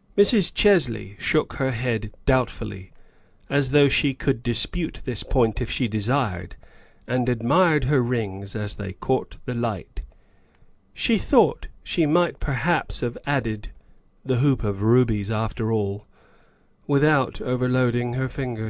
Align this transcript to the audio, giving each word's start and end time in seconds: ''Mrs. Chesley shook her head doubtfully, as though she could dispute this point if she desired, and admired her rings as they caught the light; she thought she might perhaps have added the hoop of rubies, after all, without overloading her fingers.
''Mrs. 0.18 0.52
Chesley 0.52 1.16
shook 1.18 1.54
her 1.54 1.70
head 1.70 2.12
doubtfully, 2.26 2.92
as 3.48 3.70
though 3.70 3.88
she 3.88 4.12
could 4.12 4.42
dispute 4.42 5.00
this 5.06 5.22
point 5.22 5.62
if 5.62 5.70
she 5.70 5.88
desired, 5.88 6.56
and 7.06 7.26
admired 7.26 7.84
her 7.84 8.02
rings 8.02 8.54
as 8.54 8.74
they 8.76 8.92
caught 8.92 9.38
the 9.46 9.54
light; 9.54 10.02
she 10.92 11.16
thought 11.16 11.68
she 11.82 12.04
might 12.04 12.38
perhaps 12.38 13.00
have 13.00 13.16
added 13.24 13.70
the 14.26 14.40
hoop 14.40 14.62
of 14.62 14.82
rubies, 14.82 15.30
after 15.30 15.72
all, 15.72 16.06
without 16.86 17.40
overloading 17.40 18.12
her 18.12 18.28
fingers. 18.28 18.66